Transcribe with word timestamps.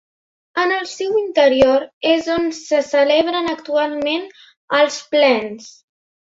En 0.59 0.71
el 0.77 0.85
seu 0.91 1.17
interior 1.19 1.85
és 2.11 2.29
on 2.37 2.47
se 2.61 2.79
celebren 2.87 3.51
actualment 3.53 4.27
els 4.79 4.99
plens. 5.13 5.71